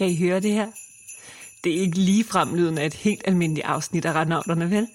Kan 0.00 0.08
I 0.10 0.16
høre 0.16 0.40
det 0.40 0.52
her? 0.52 0.70
Det 1.64 1.76
er 1.76 1.80
ikke 1.80 1.98
lige 1.98 2.24
fremlyden 2.24 2.78
af 2.78 2.86
et 2.86 2.94
helt 2.94 3.22
almindeligt 3.24 3.66
afsnit 3.66 4.04
af 4.04 4.12
Radnauterne, 4.12 4.70
vel? 4.70 4.88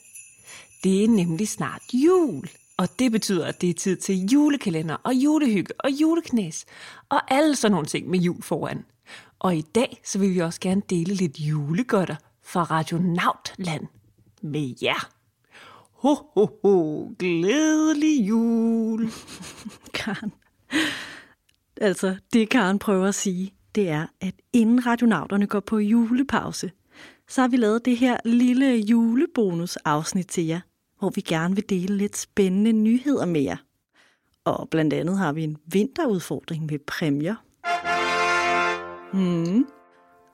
Det 0.83 1.03
er 1.03 1.07
nemlig 1.07 1.47
snart 1.47 1.81
jul. 1.93 2.49
Og 2.77 2.99
det 2.99 3.11
betyder, 3.11 3.45
at 3.45 3.61
det 3.61 3.69
er 3.69 3.73
tid 3.73 3.97
til 3.97 4.25
julekalender 4.25 4.95
og 5.03 5.13
julehygge 5.13 5.73
og 5.79 5.89
juleknæs 5.89 6.65
og 7.09 7.33
alle 7.33 7.55
sådan 7.55 7.71
nogle 7.71 7.87
ting 7.87 8.09
med 8.09 8.19
jul 8.19 8.41
foran. 8.41 8.85
Og 9.39 9.55
i 9.55 9.61
dag 9.61 10.01
så 10.03 10.19
vil 10.19 10.33
vi 10.33 10.39
også 10.39 10.59
gerne 10.59 10.81
dele 10.89 11.13
lidt 11.13 11.39
julegodter 11.39 12.15
fra 12.43 12.63
Radio 12.63 12.97
Nautland 12.97 13.87
med 14.41 14.75
jer. 14.81 15.09
Ho, 15.91 16.15
ho, 16.33 16.47
ho, 16.63 17.07
glædelig 17.19 18.27
jul. 18.27 19.09
Karen. 19.93 20.33
Altså, 21.81 22.15
det 22.33 22.49
Karen 22.49 22.79
prøver 22.79 23.07
at 23.07 23.15
sige, 23.15 23.51
det 23.75 23.89
er, 23.89 24.07
at 24.21 24.33
inden 24.53 24.85
radionauterne 24.85 25.47
går 25.47 25.59
på 25.59 25.77
julepause, 25.77 26.71
så 27.27 27.41
har 27.41 27.47
vi 27.47 27.57
lavet 27.57 27.85
det 27.85 27.97
her 27.97 28.17
lille 28.25 28.75
julebonusafsnit 28.75 30.27
til 30.27 30.45
jer, 30.45 30.59
hvor 30.99 31.09
vi 31.09 31.21
gerne 31.21 31.55
vil 31.55 31.69
dele 31.69 31.97
lidt 31.97 32.17
spændende 32.17 32.71
nyheder 32.71 33.25
med 33.25 33.41
jer. 33.41 33.57
Og 34.45 34.69
blandt 34.69 34.93
andet 34.93 35.17
har 35.17 35.33
vi 35.33 35.43
en 35.43 35.57
vinterudfordring 35.65 36.65
med 36.65 36.79
præmier. 36.79 37.35
Mm. 39.13 39.65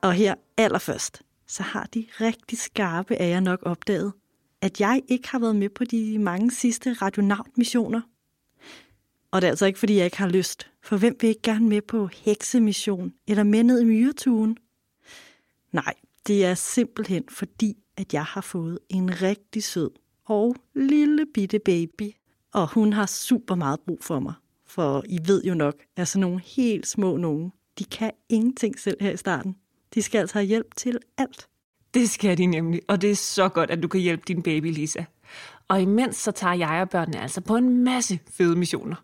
Og 0.02 0.12
her 0.12 0.34
allerførst, 0.56 1.22
så 1.46 1.62
har 1.62 1.88
de 1.94 2.06
rigtig 2.20 2.58
skarpe 2.58 3.16
af 3.16 3.30
jer 3.30 3.40
nok 3.40 3.60
opdaget, 3.62 4.12
at 4.60 4.80
jeg 4.80 5.02
ikke 5.08 5.28
har 5.28 5.38
været 5.38 5.56
med 5.56 5.68
på 5.68 5.84
de 5.84 6.18
mange 6.18 6.50
sidste 6.50 6.92
radionaut-missioner. 6.92 8.00
Og 9.30 9.40
det 9.40 9.46
er 9.46 9.50
altså 9.50 9.66
ikke, 9.66 9.78
fordi 9.78 9.96
jeg 9.96 10.04
ikke 10.04 10.18
har 10.18 10.28
lyst, 10.28 10.71
for 10.82 10.96
hvem 10.96 11.16
vil 11.20 11.28
ikke 11.28 11.42
gerne 11.42 11.68
med 11.68 11.82
på 11.82 12.06
heksemission 12.06 13.12
eller 13.26 13.42
med 13.42 13.62
ned 13.62 13.80
i 13.80 13.84
myretuen? 13.84 14.56
Nej, 15.72 15.94
det 16.26 16.44
er 16.44 16.54
simpelthen 16.54 17.24
fordi, 17.28 17.76
at 17.96 18.14
jeg 18.14 18.24
har 18.24 18.40
fået 18.40 18.78
en 18.88 19.22
rigtig 19.22 19.64
sød 19.64 19.90
og 20.24 20.56
lille 20.74 21.26
bitte 21.34 21.58
baby, 21.58 22.10
og 22.52 22.74
hun 22.74 22.92
har 22.92 23.06
super 23.06 23.54
meget 23.54 23.80
brug 23.80 24.04
for 24.04 24.20
mig. 24.20 24.34
For 24.66 25.04
I 25.08 25.18
ved 25.26 25.44
jo 25.44 25.54
nok, 25.54 25.74
at 25.96 26.08
sådan 26.08 26.20
nogle 26.20 26.40
helt 26.40 26.86
små 26.86 27.16
nogen, 27.16 27.52
de 27.78 27.84
kan 27.84 28.10
ingenting 28.28 28.78
selv 28.78 28.96
her 29.00 29.10
i 29.10 29.16
starten. 29.16 29.56
De 29.94 30.02
skal 30.02 30.18
altså 30.18 30.34
have 30.34 30.46
hjælp 30.46 30.76
til 30.76 30.98
alt. 31.18 31.48
Det 31.94 32.10
skal 32.10 32.38
de 32.38 32.46
nemlig, 32.46 32.80
og 32.88 33.02
det 33.02 33.10
er 33.10 33.16
så 33.16 33.48
godt, 33.48 33.70
at 33.70 33.82
du 33.82 33.88
kan 33.88 34.00
hjælpe 34.00 34.22
din 34.28 34.42
baby, 34.42 34.72
Lisa. 34.72 35.04
Og 35.68 35.82
imens 35.82 36.16
så 36.16 36.30
tager 36.30 36.54
jeg 36.54 36.80
og 36.82 36.90
børnene 36.90 37.20
altså 37.20 37.40
på 37.40 37.56
en 37.56 37.84
masse 37.84 38.20
fede 38.30 38.56
missioner. 38.56 38.96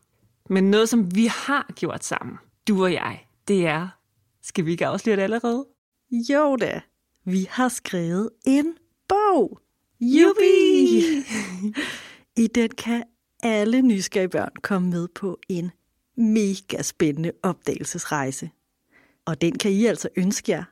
Men 0.49 0.71
noget, 0.71 0.89
som 0.89 1.15
vi 1.15 1.27
har 1.27 1.73
gjort 1.75 2.05
sammen, 2.05 2.37
du 2.69 2.83
og 2.83 2.93
jeg, 2.93 3.27
det 3.49 3.67
er... 3.67 3.89
Skal 4.43 4.67
vi 4.67 4.71
ikke 4.71 4.87
afsløre 4.87 5.17
det 5.17 5.23
allerede? 5.23 5.67
Jo 6.31 6.57
da, 6.57 6.81
vi 7.25 7.47
har 7.51 7.69
skrevet 7.69 8.31
en 8.47 8.75
bog. 9.09 9.61
Jubi! 10.01 11.03
I 12.37 12.47
den 12.47 12.71
kan 12.71 13.03
alle 13.43 13.83
nysgerrige 13.83 14.29
børn 14.29 14.53
komme 14.63 14.91
med 14.91 15.09
på 15.09 15.39
en 15.49 15.71
mega 16.17 16.83
spændende 16.83 17.33
opdagelsesrejse. 17.43 18.51
Og 19.25 19.41
den 19.41 19.59
kan 19.59 19.71
I 19.71 19.85
altså 19.85 20.09
ønske 20.17 20.53
jer. 20.53 20.65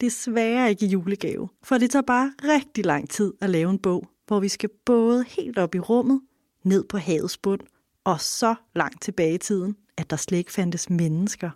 Desværre 0.00 0.70
ikke 0.70 0.86
i 0.86 0.88
julegave, 0.88 1.48
for 1.62 1.78
det 1.78 1.90
tager 1.90 2.02
bare 2.02 2.32
rigtig 2.44 2.86
lang 2.86 3.10
tid 3.10 3.32
at 3.40 3.50
lave 3.50 3.70
en 3.70 3.78
bog, 3.78 4.08
hvor 4.26 4.40
vi 4.40 4.48
skal 4.48 4.70
både 4.84 5.24
helt 5.28 5.58
op 5.58 5.74
i 5.74 5.78
rummet, 5.78 6.20
ned 6.64 6.84
på 6.84 6.98
havets 6.98 7.38
bund, 7.38 7.60
og 8.06 8.20
så 8.20 8.54
langt 8.74 9.02
tilbage 9.02 9.34
i 9.34 9.38
tiden, 9.38 9.76
at 9.96 10.10
der 10.10 10.16
slet 10.16 10.38
ikke 10.38 10.52
fandtes 10.52 10.90
mennesker. 10.90 11.50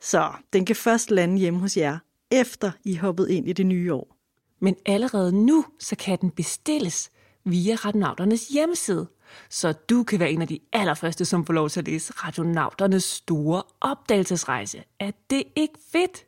Så 0.00 0.32
den 0.52 0.64
kan 0.64 0.76
først 0.76 1.10
lande 1.10 1.38
hjemme 1.38 1.60
hos 1.60 1.76
jer, 1.76 1.98
efter 2.30 2.70
I 2.84 2.96
hoppet 2.96 3.28
ind 3.28 3.48
i 3.48 3.52
det 3.52 3.66
nye 3.66 3.94
år. 3.94 4.16
Men 4.60 4.76
allerede 4.86 5.46
nu, 5.46 5.64
så 5.78 5.96
kan 5.96 6.18
den 6.20 6.30
bestilles 6.30 7.10
via 7.44 7.74
Radionauternes 7.74 8.48
hjemmeside, 8.48 9.06
så 9.50 9.72
du 9.72 10.02
kan 10.02 10.20
være 10.20 10.30
en 10.30 10.42
af 10.42 10.48
de 10.48 10.58
allerførste, 10.72 11.24
som 11.24 11.46
får 11.46 11.52
lov 11.52 11.68
til 11.68 11.80
at 11.80 11.86
læse 11.86 12.12
Radionauternes 12.12 13.04
store 13.04 13.62
opdagelsesrejse. 13.80 14.82
Er 15.00 15.10
det 15.30 15.42
ikke 15.56 15.78
fedt? 15.92 16.26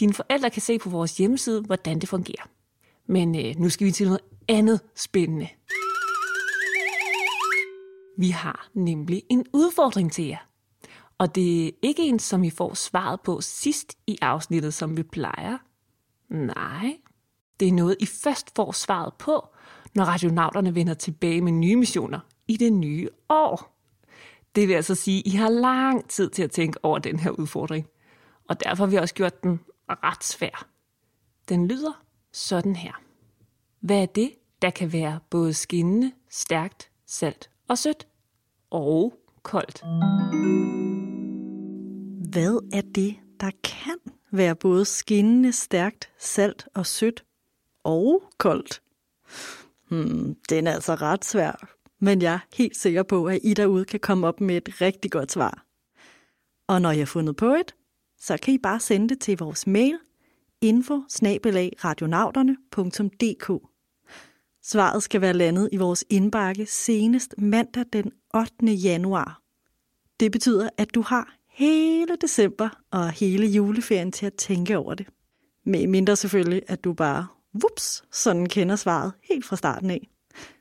Dine 0.00 0.14
forældre 0.14 0.50
kan 0.50 0.62
se 0.62 0.78
på 0.78 0.90
vores 0.90 1.16
hjemmeside, 1.16 1.62
hvordan 1.62 1.98
det 1.98 2.08
fungerer. 2.08 2.48
Men 3.06 3.46
øh, 3.46 3.54
nu 3.56 3.68
skal 3.68 3.86
vi 3.86 3.92
til 3.92 4.06
noget 4.06 4.20
andet 4.48 4.80
spændende. 4.94 5.48
Vi 8.16 8.30
har 8.30 8.68
nemlig 8.74 9.22
en 9.30 9.46
udfordring 9.52 10.12
til 10.12 10.24
jer. 10.24 10.48
Og 11.18 11.34
det 11.34 11.66
er 11.66 11.70
ikke 11.82 12.02
en, 12.02 12.18
som 12.18 12.44
I 12.44 12.50
får 12.50 12.74
svaret 12.74 13.20
på 13.20 13.40
sidst 13.40 13.98
i 14.06 14.18
afsnittet, 14.22 14.74
som 14.74 14.96
vi 14.96 15.02
plejer. 15.02 15.58
Nej, 16.28 16.96
det 17.60 17.68
er 17.68 17.72
noget, 17.72 17.96
I 18.00 18.06
først 18.06 18.56
får 18.56 18.72
svaret 18.72 19.14
på, 19.14 19.48
når 19.94 20.04
radionauterne 20.04 20.74
vender 20.74 20.94
tilbage 20.94 21.40
med 21.40 21.52
nye 21.52 21.76
missioner 21.76 22.20
i 22.48 22.56
det 22.56 22.72
nye 22.72 23.08
år. 23.28 23.76
Det 24.54 24.68
vil 24.68 24.74
altså 24.74 24.94
sige, 24.94 25.18
at 25.18 25.32
I 25.32 25.36
har 25.36 25.48
lang 25.48 26.08
tid 26.08 26.30
til 26.30 26.42
at 26.42 26.50
tænke 26.50 26.84
over 26.84 26.98
den 26.98 27.18
her 27.18 27.30
udfordring. 27.30 27.86
Og 28.48 28.64
derfor 28.64 28.84
har 28.84 28.90
vi 28.90 28.96
også 28.96 29.14
gjort 29.14 29.42
den 29.42 29.60
ret 29.88 30.24
svær. 30.24 30.68
Den 31.48 31.68
lyder 31.68 32.02
sådan 32.32 32.76
her. 32.76 32.92
Hvad 33.80 34.02
er 34.02 34.06
det, 34.06 34.32
der 34.62 34.70
kan 34.70 34.92
være 34.92 35.20
både 35.30 35.54
skinnende, 35.54 36.12
stærkt, 36.30 36.90
salt 37.06 37.50
og 37.68 37.78
sødt? 37.78 38.08
Og 38.70 39.14
koldt. 39.42 39.80
Hvad 42.30 42.68
er 42.72 42.82
det, 42.94 43.16
der 43.40 43.50
kan 43.64 43.98
være 44.30 44.56
både 44.56 44.84
skinnende, 44.84 45.52
stærkt, 45.52 46.12
salt 46.18 46.68
og 46.74 46.86
sødt 46.86 47.24
og 47.84 48.22
koldt? 48.38 48.82
Hmm, 49.88 50.36
den 50.48 50.66
er 50.66 50.72
altså 50.72 50.94
ret 50.94 51.24
svær, 51.24 51.76
men 51.98 52.22
jeg 52.22 52.34
er 52.34 52.38
helt 52.54 52.76
sikker 52.76 53.02
på, 53.02 53.26
at 53.26 53.40
I 53.42 53.54
derude 53.54 53.84
kan 53.84 54.00
komme 54.00 54.26
op 54.26 54.40
med 54.40 54.56
et 54.56 54.80
rigtig 54.80 55.10
godt 55.10 55.32
svar. 55.32 55.66
Og 56.66 56.82
når 56.82 56.90
jeg 56.90 57.00
har 57.00 57.06
fundet 57.06 57.36
på 57.36 57.46
et, 57.46 57.74
så 58.20 58.36
kan 58.42 58.54
I 58.54 58.58
bare 58.58 58.80
sende 58.80 59.08
det 59.08 59.20
til 59.20 59.38
vores 59.38 59.66
mail 59.66 59.98
info 60.60 61.02
Svaret 64.68 65.02
skal 65.02 65.20
være 65.20 65.32
landet 65.32 65.68
i 65.72 65.76
vores 65.76 66.04
indbakke 66.10 66.66
senest 66.66 67.34
mandag 67.38 67.84
den 67.92 68.12
8. 68.34 68.72
januar. 68.72 69.42
Det 70.20 70.32
betyder, 70.32 70.68
at 70.78 70.94
du 70.94 71.02
har 71.02 71.36
hele 71.50 72.16
december 72.20 72.68
og 72.90 73.10
hele 73.10 73.46
juleferien 73.46 74.12
til 74.12 74.26
at 74.26 74.34
tænke 74.34 74.78
over 74.78 74.94
det. 74.94 75.06
Med 75.66 75.86
mindre 75.86 76.16
selvfølgelig, 76.16 76.62
at 76.66 76.84
du 76.84 76.92
bare, 76.92 77.26
whoops, 77.54 78.04
sådan 78.12 78.46
kender 78.46 78.76
svaret 78.76 79.12
helt 79.22 79.44
fra 79.44 79.56
starten 79.56 79.90
af. 79.90 80.08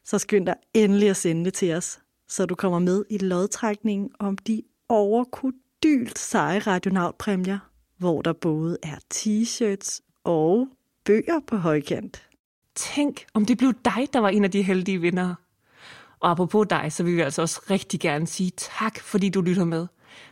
Så 0.04 0.18
skynd 0.18 0.46
dig 0.46 0.56
endelig 0.74 1.10
at 1.10 1.18
sende 1.18 1.46
det 1.46 1.54
til 1.54 1.74
os, 1.74 2.00
så 2.28 2.46
du 2.46 2.56
kommer 2.56 2.80
med 2.80 3.04
i 3.10 3.18
lodtrækningen 3.18 4.10
om 4.20 4.38
de 4.38 4.62
overkodylt 4.90 6.20
seje 6.20 6.60
radionautpræmier, 6.60 7.60
hvor 7.98 8.22
der 8.22 8.34
både 8.34 8.78
er 8.84 8.98
t-shirts 9.14 10.20
og 10.24 10.68
bøger 11.06 11.40
på 11.48 11.58
højkant. 11.58 12.30
Tænk, 12.76 13.26
om 13.34 13.46
det 13.46 13.58
blev 13.58 13.74
dig, 13.86 14.08
der 14.14 14.20
var 14.20 14.30
en 14.30 14.44
af 14.44 14.52
de 14.52 14.62
heldige 14.62 15.02
vinder. 15.02 15.36
Og 16.20 16.32
apropos 16.32 16.68
dig, 16.70 16.88
så 16.90 17.04
vil 17.04 17.16
vi 17.16 17.22
altså 17.22 17.42
også 17.42 17.62
rigtig 17.70 18.00
gerne 18.00 18.28
sige 18.28 18.52
tak, 18.58 19.00
fordi 19.00 19.30
du 19.30 19.42
lytter 19.42 19.66
med. 19.66 19.88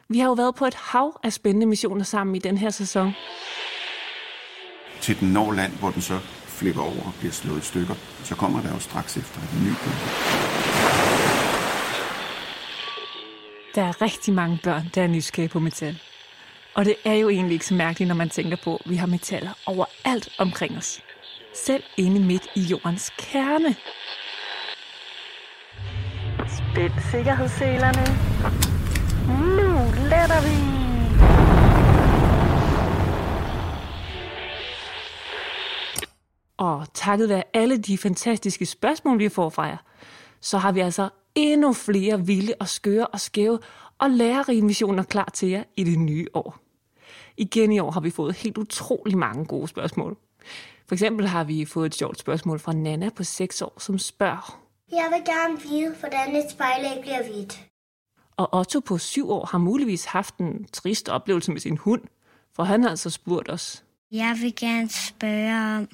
Vi 0.10 0.20
har 0.20 0.28
jo 0.28 0.34
været 0.34 0.56
på 0.56 0.66
et 0.66 0.74
hav 0.74 1.20
af 1.24 1.34
spændende 1.34 1.66
missioner 1.66 2.04
sammen 2.04 2.36
i 2.36 2.40
den 2.40 2.58
her 2.58 2.70
sæson. 2.70 3.14
Til 5.02 5.20
den 5.20 5.34
når 5.34 5.52
land, 5.52 5.72
hvor 5.72 5.90
den 5.90 6.02
så 6.02 6.20
flipper 6.48 6.82
over 6.82 7.06
og 7.06 7.14
bliver 7.20 7.32
slået 7.32 7.60
i 7.60 7.66
stykker, 7.66 7.96
så 8.24 8.36
kommer 8.36 8.62
der 8.62 8.74
jo 8.74 8.80
straks 8.80 9.18
efter 9.18 9.40
en 9.42 9.64
ny. 9.66 9.74
Der 13.76 13.84
er 13.84 14.02
rigtig 14.02 14.34
mange 14.34 14.60
børn, 14.64 14.90
der 14.96 15.04
er 15.04 15.08
nysgerrige 15.08 15.50
på 15.50 15.60
metal. 15.60 16.00
Og 16.76 16.86
det 16.86 16.96
er 17.06 17.14
jo 17.14 17.30
egentlig 17.30 17.54
ikke 17.54 17.66
så 17.66 17.74
mærkeligt, 17.74 18.08
når 18.08 18.16
man 18.16 18.30
tænker 18.30 18.58
på, 18.64 18.76
at 18.76 18.90
vi 18.90 18.96
har 18.96 19.08
metaller 19.08 19.52
overalt 19.66 20.30
omkring 20.38 20.78
os. 20.78 21.02
Selv 21.54 21.84
inde 21.98 22.20
midt 22.20 22.48
i 22.56 22.62
jordens 22.62 23.10
kerne. 23.18 23.76
Spænd 26.48 26.92
sikkerhedsselerne. 27.12 28.06
Nu 29.58 29.72
letter 30.10 30.42
vi. 30.48 30.58
Og 36.58 36.88
takket 36.94 37.30
være 37.30 37.44
alle 37.54 37.78
de 37.78 37.98
fantastiske 37.98 38.66
spørgsmål, 38.66 39.20
vi 39.20 39.30
får 39.30 39.50
fra 39.50 39.64
jer, 39.64 39.78
så 40.42 40.58
har 40.58 40.72
vi 40.72 40.80
altså 40.80 41.10
endnu 41.36 41.74
flere 41.74 42.26
vilde 42.26 42.54
og 42.60 42.68
skøre 42.68 43.08
og 43.08 43.20
skæve 43.20 43.60
og 44.00 44.10
lærerige 44.10 44.62
missioner 44.62 45.04
klar 45.04 45.30
til 45.34 45.50
jer 45.50 45.64
i 45.78 45.84
det 45.84 46.00
nye 46.00 46.28
år. 46.34 46.58
Igen 47.38 47.72
i 47.72 47.80
år 47.80 47.92
har 47.92 48.02
vi 48.02 48.10
fået 48.10 48.36
helt 48.36 48.58
utrolig 48.58 49.18
mange 49.18 49.46
gode 49.46 49.68
spørgsmål. 49.68 50.18
For 50.94 50.96
eksempel 50.96 51.28
har 51.28 51.44
vi 51.44 51.66
fået 51.66 51.86
et 51.86 51.96
sjovt 51.96 52.20
spørgsmål 52.20 52.60
fra 52.60 52.74
Nana 52.74 53.10
på 53.10 53.24
6 53.24 53.62
år, 53.62 53.80
som 53.80 54.00
spørger. 54.00 54.64
Jeg 54.92 55.10
vil 55.12 55.26
gerne 55.26 55.62
vide, 55.62 55.96
hvordan 56.00 56.36
et 56.36 56.52
spejlæg 56.52 57.02
bliver 57.02 57.24
hvidt. 57.24 57.66
Og 58.38 58.56
Otto 58.60 58.80
på 58.80 58.98
7 58.98 59.30
år 59.32 59.46
har 59.46 59.58
muligvis 59.58 60.06
haft 60.06 60.38
en 60.38 60.68
trist 60.74 61.10
oplevelse 61.10 61.52
med 61.52 61.60
sin 61.62 61.78
hund, 61.78 62.02
For 62.56 62.64
han 62.64 62.84
har 62.84 62.90
altså 62.90 63.10
spurgt 63.10 63.50
os. 63.50 63.84
Jeg 64.12 64.38
vil 64.42 64.56
gerne 64.56 64.90
spørge 64.90 65.78
om, 65.78 65.88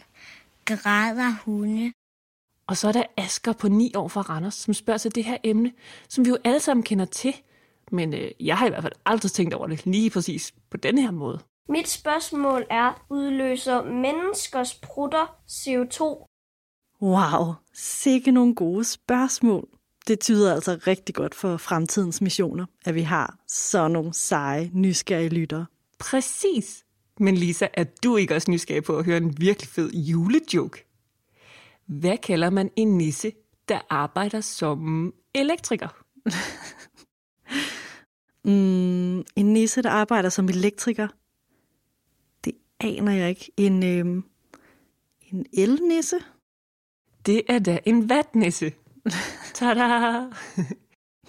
græder 0.65 1.43
hunde? 1.45 1.93
Og 2.67 2.77
så 2.77 2.87
er 2.87 2.91
der 2.91 3.03
Asker 3.17 3.53
på 3.53 3.67
9 3.67 3.91
år 3.95 4.07
fra 4.07 4.21
Randers, 4.21 4.55
som 4.55 4.73
spørger 4.73 4.97
til 4.97 5.15
det 5.15 5.23
her 5.23 5.37
emne, 5.43 5.71
som 6.09 6.25
vi 6.25 6.29
jo 6.29 6.37
alle 6.43 6.59
sammen 6.59 6.83
kender 6.83 7.05
til. 7.05 7.33
Men 7.91 8.13
øh, 8.13 8.31
jeg 8.39 8.57
har 8.57 8.65
i 8.65 8.69
hvert 8.69 8.83
fald 8.83 8.93
aldrig 9.05 9.31
tænkt 9.31 9.53
over 9.53 9.67
det 9.67 9.85
lige 9.85 10.09
præcis 10.09 10.53
på 10.69 10.77
denne 10.77 11.01
her 11.01 11.11
måde. 11.11 11.39
Mit 11.69 11.87
spørgsmål 11.87 12.65
er, 12.69 13.05
udløser 13.09 13.83
menneskers 13.83 14.75
prutter 14.75 15.35
CO2? 15.49 16.01
Wow, 17.01 17.53
sikke 17.73 18.31
nogle 18.31 18.55
gode 18.55 18.83
spørgsmål. 18.83 19.67
Det 20.07 20.19
tyder 20.19 20.53
altså 20.53 20.79
rigtig 20.87 21.15
godt 21.15 21.35
for 21.35 21.57
fremtidens 21.57 22.21
missioner, 22.21 22.65
at 22.85 22.95
vi 22.95 23.01
har 23.01 23.37
sådan 23.47 23.91
nogle 23.91 24.13
seje, 24.13 24.71
nysgerrige 24.73 25.29
lyttere. 25.29 25.65
Præcis. 25.99 26.85
Men 27.19 27.35
Lisa, 27.35 27.67
er 27.73 27.83
du 28.03 28.17
ikke 28.17 28.35
også 28.35 28.51
nysgerrig 28.51 28.83
på 28.83 28.97
at 28.97 29.05
høre 29.05 29.17
en 29.17 29.41
virkelig 29.41 29.69
fed 29.69 29.91
julejoke? 29.91 30.85
Hvad 31.85 32.17
kalder 32.17 32.49
man 32.49 32.69
en 32.75 32.97
nisse, 32.97 33.31
der 33.69 33.79
arbejder 33.89 34.41
som 34.41 35.13
elektriker? 35.35 35.87
Mm, 38.45 39.19
en 39.19 39.53
nisse, 39.53 39.81
der 39.81 39.89
arbejder 39.89 40.29
som 40.29 40.49
elektriker. 40.49 41.07
Aner 42.79 43.11
jeg 43.11 43.29
ikke. 43.29 43.51
En, 43.57 43.83
øhm, 43.83 44.23
en 45.31 45.45
elnisse? 45.53 46.19
Det 47.25 47.41
er 47.49 47.59
da 47.59 47.79
en 47.85 48.09
vatnisse. 48.09 48.73
Tada! 49.53 50.25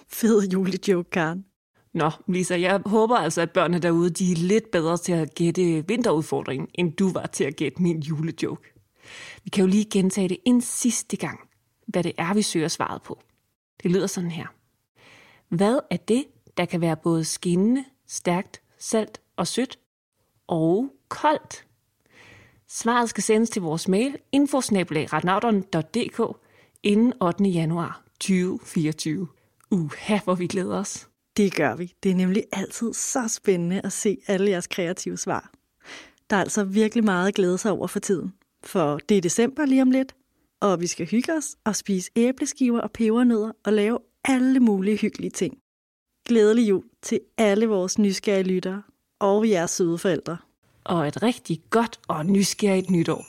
Fed 0.07 0.49
julejoke, 0.49 1.09
Karen. 1.09 1.45
Nå, 1.93 2.11
Lisa, 2.27 2.59
jeg 2.59 2.81
håber 2.85 3.15
altså, 3.15 3.41
at 3.41 3.51
børnene 3.51 3.79
derude 3.79 4.09
de 4.09 4.31
er 4.31 4.35
lidt 4.35 4.71
bedre 4.71 4.97
til 4.97 5.11
at 5.11 5.35
gætte 5.35 5.87
vinterudfordringen, 5.87 6.67
end 6.73 6.93
du 6.93 7.11
var 7.11 7.25
til 7.25 7.43
at 7.43 7.55
gætte 7.55 7.81
min 7.81 7.99
julejoke. 7.99 8.73
Vi 9.43 9.49
kan 9.49 9.61
jo 9.61 9.67
lige 9.67 9.89
gentage 9.91 10.29
det 10.29 10.37
en 10.45 10.61
sidste 10.61 11.17
gang, 11.17 11.39
hvad 11.87 12.03
det 12.03 12.13
er, 12.17 12.33
vi 12.33 12.41
søger 12.41 12.67
svaret 12.67 13.01
på. 13.01 13.19
Det 13.83 13.91
lyder 13.91 14.07
sådan 14.07 14.31
her. 14.31 14.47
Hvad 15.49 15.79
er 15.89 15.97
det, 15.97 16.25
der 16.57 16.65
kan 16.65 16.81
være 16.81 16.97
både 16.97 17.25
skinnende, 17.25 17.85
stærkt, 18.07 18.61
salt 18.77 19.21
og 19.35 19.47
sødt, 19.47 19.79
og 20.47 20.91
koldt? 21.11 21.65
Svaret 22.67 23.09
skal 23.09 23.23
sendes 23.23 23.49
til 23.49 23.61
vores 23.61 23.87
mail 23.87 24.17
infosnabelagretnauteren.dk 24.31 26.37
inden 26.83 27.13
8. 27.21 27.43
januar 27.43 28.03
2024. 28.19 29.27
Uha, 29.71 30.19
hvor 30.23 30.35
vi 30.35 30.47
glæder 30.47 30.77
os. 30.77 31.09
Det 31.37 31.55
gør 31.55 31.75
vi. 31.75 31.93
Det 32.03 32.11
er 32.11 32.15
nemlig 32.15 32.43
altid 32.51 32.93
så 32.93 33.27
spændende 33.27 33.81
at 33.83 33.93
se 33.93 34.17
alle 34.27 34.51
jeres 34.51 34.67
kreative 34.67 35.17
svar. 35.17 35.51
Der 36.29 36.35
er 36.35 36.41
altså 36.41 36.63
virkelig 36.63 37.03
meget 37.03 37.27
at 37.27 37.35
glæde 37.35 37.57
sig 37.57 37.71
over 37.71 37.87
for 37.87 37.99
tiden. 37.99 38.33
For 38.63 38.99
det 39.09 39.17
er 39.17 39.21
december 39.21 39.65
lige 39.65 39.81
om 39.81 39.91
lidt, 39.91 40.15
og 40.59 40.81
vi 40.81 40.87
skal 40.87 41.07
hygge 41.07 41.33
os 41.33 41.55
og 41.63 41.75
spise 41.75 42.11
æbleskiver 42.15 42.81
og 42.81 42.91
pebernødder 42.91 43.51
og 43.63 43.73
lave 43.73 43.99
alle 44.25 44.59
mulige 44.59 44.97
hyggelige 44.97 45.31
ting. 45.31 45.57
Glædelig 46.27 46.69
jul 46.69 46.83
til 47.01 47.19
alle 47.37 47.67
vores 47.67 47.99
nysgerrige 47.99 48.43
lyttere 48.43 48.83
og 49.19 49.49
jeres 49.49 49.71
søde 49.71 49.97
forældre. 49.97 50.37
Og 50.83 51.07
et 51.07 51.23
rigtig 51.23 51.61
godt 51.69 51.99
og 52.07 52.25
nysgerrigt 52.25 52.89
nytår. 52.89 53.25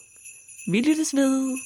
Vi 0.70 0.80
lyttes 0.80 1.14
ved. 1.14 1.58